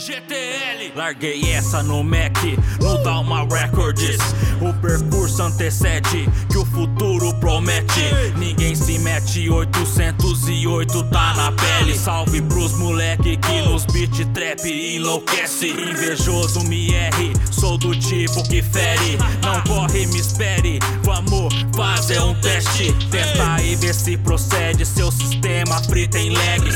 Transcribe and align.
GTL. 0.00 0.92
Larguei 0.96 1.52
essa 1.52 1.82
no 1.82 2.02
Mac, 2.02 2.34
no 2.80 3.02
Dalma 3.02 3.46
Records. 3.50 4.18
O 4.60 4.72
percurso 4.80 5.42
antecede 5.42 6.28
que 6.50 6.56
o 6.56 6.64
futuro 6.64 7.34
promete. 7.34 8.10
Ninguém 8.38 8.74
se 8.74 8.98
mete, 8.98 9.50
808 9.50 11.04
tá 11.04 11.34
na 11.34 11.52
pele. 11.52 11.98
Salve 11.98 12.40
pros 12.42 12.72
moleque 12.78 13.36
que 13.36 13.62
nos 13.62 13.84
beat 13.86 14.24
trap 14.32 14.66
enlouquece. 14.66 15.68
Invejoso 15.68 16.64
me 16.64 16.94
erre, 16.94 17.32
sou 17.50 17.76
do 17.76 17.94
tipo 17.94 18.42
que 18.48 18.62
fere. 18.62 19.18
Não 19.42 19.60
corre, 19.62 20.06
me 20.06 20.18
espere, 20.18 20.78
vamos 21.02 21.54
fazer 21.76 22.20
um 22.20 22.34
teste. 22.40 22.92
Testa 23.10 23.54
aí, 23.54 23.76
vê 23.76 23.92
se 23.92 24.16
procede. 24.16 24.86
Seu 24.86 25.12
sistema 25.12 25.82
frita 25.84 26.18
em 26.18 26.30
lag. 26.30 26.66
E 26.66 26.72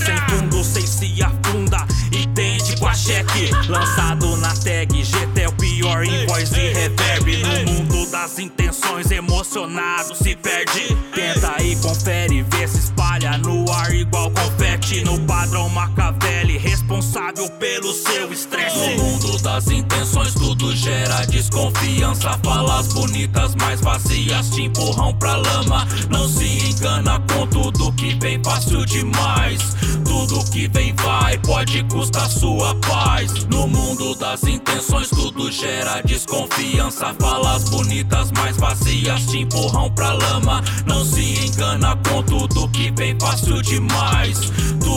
Lançado 3.69 4.37
na 4.37 4.55
tag, 4.55 5.03
GT 5.03 5.41
é 5.41 5.49
o 5.49 5.53
pior 5.53 6.05
em 6.05 6.27
voz 6.27 6.53
e 6.53 6.73
reverb. 6.73 7.37
No 7.43 7.73
mundo 7.73 8.11
das 8.11 8.39
intenções, 8.39 9.11
emocionado 9.11 10.15
se 10.15 10.37
perde. 10.37 10.97
Tenta 11.15 11.55
aí, 11.59 11.77
confere, 11.77 12.43
vê 12.43 12.69
se 12.69 12.79
espalha 12.79 13.37
no 13.39 13.71
ar 13.73 13.93
igual 13.95 14.31
confete. 14.31 15.03
No 15.05 15.19
padrão 15.21 15.69
Machiavelli, 15.69 16.59
responsável 16.59 17.49
pelo 17.59 17.93
seu 17.93 18.33
estresse. 18.33 18.97
No 18.97 19.03
mundo 19.03 19.39
das 19.43 19.67
intenções, 19.69 20.35
tudo 20.35 20.75
gera 20.77 21.25
desconfiança. 21.27 22.39
Falas 22.45 22.89
bonitas, 22.89 23.55
mas 23.57 23.81
vazias 23.81 24.51
te 24.51 24.63
empurram 24.63 25.15
pra 25.15 25.37
lama. 25.37 25.87
Não 26.11 26.29
se 26.29 26.44
pode 31.55 31.85
custar 31.85 32.29
sua 32.29 32.75
paz. 32.81 33.45
No 33.45 33.69
mundo 33.69 34.17
das 34.17 34.43
intenções, 34.43 35.09
tudo 35.09 35.53
gera 35.53 36.03
desconfiança. 36.03 37.15
Falas 37.21 37.69
bonitas, 37.71 38.33
mas 38.33 38.57
vazias 38.57 39.25
te 39.27 39.39
empurram 39.39 39.89
pra 39.93 40.13
lama. 40.15 40.61
Não 40.85 41.05
se 41.05 41.47
engana 41.47 41.97
com 42.09 42.25
tudo 42.25 42.69
que 42.71 42.91
vem 42.91 43.17
fácil 43.21 43.63
demais. 43.63 44.41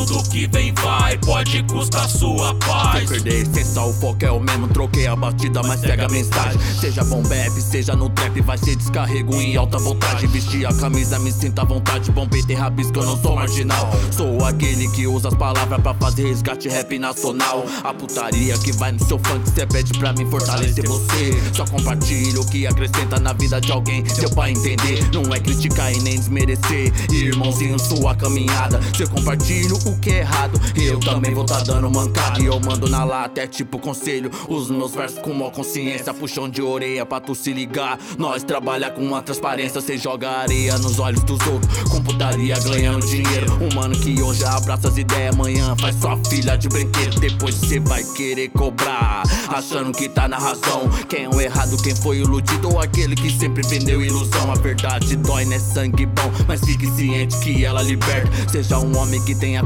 Tudo 0.08 0.30
que 0.30 0.48
vem 0.48 0.74
vai, 0.74 1.18
pode 1.18 1.62
custar 1.64 2.08
sua 2.10 2.56
paz. 2.56 3.00
Sem 3.00 3.08
perder 3.08 3.42
essência, 3.42 3.82
o 3.82 3.94
foco 3.94 4.24
é 4.24 4.32
o 4.32 4.40
mesmo. 4.40 4.68
Troquei 4.70 5.06
a 5.06 5.16
batida, 5.16 5.62
mas 5.64 5.82
pega 5.82 6.06
a 6.06 6.10
mensagem. 6.10 6.60
Seja 6.80 7.04
bom 7.04 7.22
bebe, 7.24 7.62
seja 7.62 7.94
no 7.94 8.10
trap, 8.10 8.40
vai 8.42 8.58
ser 8.58 8.78
descarrego 8.78 9.36
em 9.36 9.58
alta 9.58 9.78
voltagem. 9.78 10.30
Vestir 10.30 10.66
a 10.66 10.74
camisa, 10.74 11.20
me 11.20 11.32
sinta 11.32 11.64
à 11.64 11.66
vontade. 11.66 12.10
Bombei 12.12 12.42
ter 12.42 12.54
rabisco, 12.54 12.98
eu 13.00 13.06
não 13.06 13.22
sou 13.22 13.36
marginal. 13.36 13.92
Sou 14.12 14.46
aquele 14.46 14.90
que 14.92 15.06
usa 15.06 15.28
as 15.28 15.34
palavras 15.34 15.82
pra 15.82 15.94
fazer 15.96 16.28
resgate 16.28 16.70
rap 16.70 16.98
nacional. 16.98 17.66
A 17.84 17.94
putaria 17.94 18.58
que 18.60 18.72
vai 18.72 18.94
no 18.94 19.06
seu 19.06 19.20
funk, 19.20 19.50
cê 19.50 19.66
pede 19.66 19.98
pra 20.00 20.14
mim 20.14 20.26
fortalecer 20.30 20.88
você. 20.88 21.38
Só 21.54 21.66
compartilho 21.66 22.42
o 22.42 22.46
que 22.48 22.66
acrescenta 22.66 23.20
na 23.20 23.34
vida 23.34 23.60
de 23.60 23.72
alguém. 23.74 24.04
Deu 24.04 24.30
pra 24.30 24.50
entender, 24.50 25.06
não 25.14 25.34
é 25.34 25.40
criticar 25.40 25.92
e 25.92 26.00
nem 26.00 26.16
desmerecer. 26.16 26.94
Irmãozinho, 27.12 27.78
sua 27.78 28.16
caminhada. 28.16 28.80
Se 28.96 29.04
eu 29.04 29.10
compartilho 29.10 29.76
o 29.86 29.97
que 29.98 30.10
é 30.10 30.20
errado, 30.20 30.60
eu 30.76 31.00
também 31.00 31.34
vou 31.34 31.46
tá 31.46 31.62
dando 31.62 31.90
mancada. 31.90 32.42
E 32.42 32.46
eu 32.46 32.60
mando 32.60 32.90
na 32.90 33.04
lata, 33.04 33.42
é 33.42 33.48
tipo 33.48 33.80
conselho. 33.80 34.30
Uso 34.48 34.74
meus 34.74 34.94
versos 34.94 35.20
com 35.20 35.34
maior 35.34 35.52
consciência. 35.52 36.14
Puxão 36.14 36.50
de 36.50 36.62
orelha 36.62 37.06
pra 37.06 37.20
tu 37.20 37.34
se 37.34 37.54
ligar. 37.54 37.98
Nós 38.18 38.44
trabalha 38.44 38.90
com 38.92 39.16
a 39.16 39.22
transparência, 39.22 39.82
cê 39.82 39.98
joga 39.98 40.30
areia 40.30 40.78
nos 40.78 41.00
olhos 41.00 41.24
dos 41.24 41.40
outros. 41.48 41.90
Com 41.90 42.02
putaria 42.02 42.60
ganhando 42.60 43.06
dinheiro. 43.06 43.58
Um 43.62 43.74
mano 43.76 43.98
que 43.98 44.22
hoje 44.22 44.44
abraça 44.44 44.90
as 44.90 44.98
ideias, 44.98 45.34
amanhã 45.34 45.76
faz 45.80 45.96
sua 46.00 46.18
filha 46.30 46.58
de 46.58 46.68
brinquedo. 46.68 47.20
Depois 47.20 47.56
cê 47.56 47.80
vai 47.80 48.04
querer 48.04 48.50
cobrar, 48.50 49.24
achando 49.50 49.92
que 49.92 50.10
tá 50.10 50.28
na 50.28 50.38
razão. 50.38 50.90
Quem 51.08 51.26
é 51.26 51.30
o 51.30 51.40
errado, 51.40 51.78
quem 51.82 51.96
foi 51.96 52.18
iludido 52.18 52.70
ou 52.70 52.80
aquele 52.80 53.16
que 53.16 53.32
sempre 53.32 53.66
vendeu 53.68 54.04
ilusão. 54.04 54.52
A 54.52 54.56
verdade 54.56 55.16
dói, 55.16 55.46
né? 55.46 55.60
Sangue 55.60 56.06
bom, 56.06 56.32
mas 56.48 56.62
fique 56.62 56.90
ciente 56.92 57.38
que 57.40 57.64
ela 57.64 57.82
liberta. 57.82 58.30
Seja 58.50 58.80
um 58.80 58.98
homem 58.98 59.24
que 59.24 59.36
tenha 59.36 59.64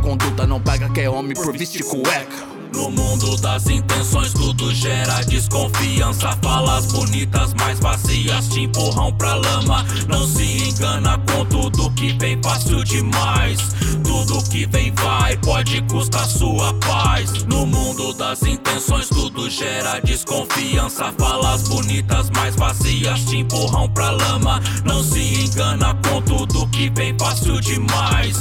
não 0.48 0.60
paga 0.60 0.90
que 0.90 1.00
é 1.00 1.10
homem 1.10 1.34
por 1.34 1.58
vestir 1.58 1.84
cueca. 1.84 2.52
No 2.74 2.90
mundo 2.90 3.38
das 3.38 3.68
intenções, 3.68 4.34
tudo 4.34 4.74
gera 4.74 5.22
desconfiança. 5.24 6.38
Falas 6.42 6.86
bonitas, 6.88 7.54
mas 7.54 7.80
vazias 7.80 8.48
te 8.50 8.62
empurram 8.62 9.14
pra 9.14 9.36
lama. 9.36 9.86
Não 10.08 10.28
se 10.28 10.70
engana 10.70 11.18
com 11.20 11.46
tudo 11.46 11.90
que 11.92 12.14
vem 12.14 12.38
fácil 12.42 12.84
demais. 12.84 13.60
Tudo 14.04 14.44
que 14.50 14.66
vem 14.66 14.94
vai, 14.96 15.38
pode 15.38 15.82
custar 15.84 16.26
sua 16.26 16.74
paz. 16.76 17.44
No 17.46 17.66
mundo 17.66 18.14
das 18.14 18.42
intenções, 18.44 19.10
tudo 19.10 19.50
gera 19.50 20.00
desconfiança. 20.00 21.14
Falas 21.18 21.64
bonitas, 21.68 22.30
mas 22.30 22.56
vazias 22.56 23.22
te 23.26 23.38
empurram 23.38 23.90
pra 23.90 24.12
lama. 24.12 24.62
Não 24.86 25.04
se 25.04 25.20
engana 25.46 25.94
com 26.08 26.22
tudo 26.22 26.68
que 26.68 26.90
vem 26.90 27.16
fácil 27.18 27.60
demais. 27.62 28.38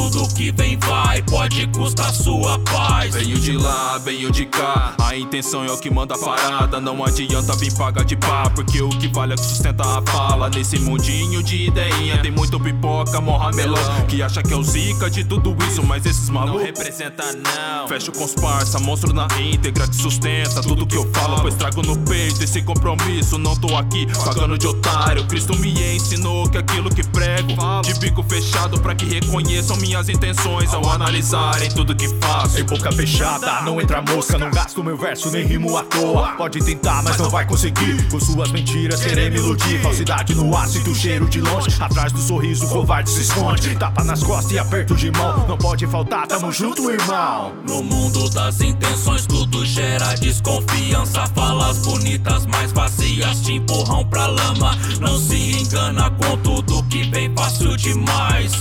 Tudo 0.00 0.26
que 0.34 0.50
vem 0.50 0.78
vai, 0.78 1.22
pode 1.22 1.66
custar 1.68 2.10
sua 2.12 2.58
paz. 2.60 3.14
Venho 3.14 3.38
de 3.38 3.52
lá, 3.52 3.98
venho 3.98 4.30
de 4.30 4.46
cá. 4.46 4.94
A 4.98 5.14
intenção 5.14 5.62
é 5.62 5.70
o 5.70 5.76
que 5.76 5.90
manda 5.90 6.14
a 6.14 6.18
parada. 6.18 6.80
Não 6.80 7.04
adianta 7.04 7.54
vir 7.56 7.72
pagar 7.76 8.04
de 8.04 8.16
pá, 8.16 8.48
porque 8.48 8.80
o 8.80 8.88
que 8.88 9.08
vale 9.08 9.34
é 9.34 9.36
que 9.36 9.44
sustenta 9.44 9.84
a 9.84 10.02
fala. 10.10 10.48
Nesse 10.48 10.78
mundinho 10.78 11.42
de 11.42 11.66
ideinha 11.66 12.16
tem 12.22 12.30
muito 12.30 12.58
pipoca, 12.58 13.20
morra 13.20 13.50
melão. 13.52 14.06
Que 14.08 14.22
acha 14.22 14.42
que 14.42 14.54
é 14.54 14.56
o 14.56 14.62
zica 14.64 15.10
de 15.10 15.22
tudo 15.22 15.54
isso, 15.68 15.82
mas 15.82 16.06
esses 16.06 16.30
malucos. 16.30 16.60
Não 16.60 16.66
representa, 16.66 17.24
não. 17.34 17.86
Fecho 17.86 18.10
com 18.10 18.24
os 18.24 18.34
parça, 18.34 18.80
monstro 18.80 19.12
na 19.12 19.28
íntegra, 19.38 19.86
te 19.86 19.96
sustenta 19.96 20.62
tudo 20.62 20.86
que 20.86 20.96
eu 20.96 21.08
falo, 21.12 21.42
pois 21.42 21.54
trago 21.56 21.82
no 21.82 21.96
peito 21.98 22.42
esse 22.42 22.62
compromisso. 22.62 23.36
Não 23.36 23.54
tô 23.54 23.76
aqui 23.76 24.06
pagando 24.24 24.56
de 24.56 24.66
otário. 24.66 25.26
Cristo 25.26 25.54
me 25.58 25.70
ensinou 25.94 26.48
que 26.48 26.56
aquilo 26.56 26.88
que 26.88 27.06
prego, 27.06 27.52
de 27.82 27.94
bico 28.00 28.22
fechado 28.22 28.80
pra 28.80 28.94
que 28.94 29.04
reconheçam 29.04 29.76
minhas 29.90 30.08
intenções 30.08 30.72
ao 30.72 30.88
analisarem 30.88 31.68
tudo 31.70 31.96
que 31.96 32.06
faço. 32.20 32.60
Em 32.60 32.64
boca 32.64 32.92
fechada, 32.92 33.62
não 33.62 33.80
entra 33.80 34.00
mosca, 34.00 34.38
não 34.38 34.48
gasto 34.48 34.84
meu 34.84 34.96
verso 34.96 35.32
nem 35.32 35.44
rimo 35.44 35.76
à 35.76 35.82
toa. 35.82 36.28
Pode 36.36 36.64
tentar, 36.64 37.02
mas 37.02 37.16
não 37.16 37.28
vai 37.28 37.44
conseguir. 37.44 38.08
Com 38.08 38.20
suas 38.20 38.52
mentiras 38.52 39.02
querer 39.02 39.32
me 39.32 39.38
iludir. 39.38 39.82
Falsidade 39.82 40.32
no 40.36 40.56
ácido, 40.56 40.94
cheiro 40.94 41.28
de 41.28 41.40
longe. 41.40 41.76
Atrás 41.82 42.12
do 42.12 42.20
sorriso, 42.20 42.68
covarde 42.68 43.10
se 43.10 43.22
esconde. 43.22 43.74
Tapa 43.74 44.04
nas 44.04 44.22
costas 44.22 44.52
e 44.52 44.60
aperto 44.60 44.94
de 44.94 45.10
mão. 45.10 45.44
Não 45.48 45.58
pode 45.58 45.84
faltar, 45.88 46.28
tamo 46.28 46.52
junto, 46.52 46.88
irmão. 46.88 47.52
No 47.66 47.82
mundo 47.82 48.30
das 48.30 48.60
intenções, 48.60 49.26
tudo 49.26 49.66
gera 49.66 50.14
desconfiança. 50.14 51.26
Falas 51.34 51.78
bonitas, 51.78 52.46
mas 52.46 52.70
vazias 52.70 53.40
te 53.40 53.54
empurram 53.54 54.06
pra 54.06 54.28
lama. 54.28 54.78
Não 55.00 55.18
se 55.18 55.62
engana 55.62 56.08
com 56.12 56.36
tudo 56.38 56.80
que 56.84 57.02
vem 57.10 57.34
fácil 57.34 57.76
demais. 57.76 58.52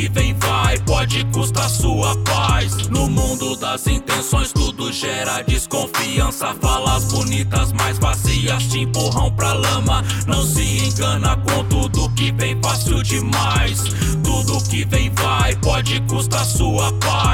Que 0.00 0.08
vem 0.08 0.32
vai, 0.38 0.78
pode 0.86 1.22
custar 1.26 1.68
sua 1.68 2.16
paz. 2.24 2.88
No 2.88 3.06
mundo 3.06 3.54
das 3.56 3.86
intenções, 3.86 4.50
tudo 4.50 4.90
gera 4.90 5.42
desconfiança. 5.42 6.54
Falas 6.58 7.04
bonitas, 7.12 7.70
mas 7.74 7.98
vazias 7.98 8.62
te 8.62 8.78
empurram 8.78 9.30
pra 9.32 9.52
lama. 9.52 10.02
Não 10.26 10.42
se 10.42 10.86
engana 10.86 11.36
com 11.36 11.62
tudo 11.64 12.08
que 12.14 12.32
vem 12.32 12.58
fácil 12.62 13.02
demais. 13.02 13.82
Tudo 14.24 14.64
que 14.70 14.86
vem 14.86 15.10
vai, 15.10 15.54
pode 15.56 16.00
custar 16.08 16.46
sua 16.46 16.90
paz. 16.94 17.29